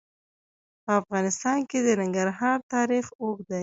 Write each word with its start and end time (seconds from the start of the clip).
په 0.83 0.91
افغانستان 1.01 1.59
کې 1.69 1.79
د 1.85 1.87
ننګرهار 2.01 2.57
تاریخ 2.73 3.05
اوږد 3.21 3.45
دی. 3.51 3.59